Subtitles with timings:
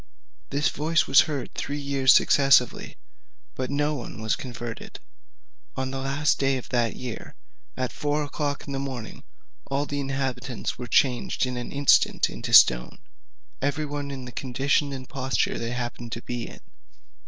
[0.49, 2.97] "This voice was heard three years successively,
[3.53, 4.99] but no one was converted.
[5.75, 7.35] On the last day of that year,
[7.77, 9.23] at four o'clock in the morning,
[9.69, 12.97] all the inhabitants were changed in an instant into stone,
[13.61, 16.61] every one in the condition and posture they happened to be in.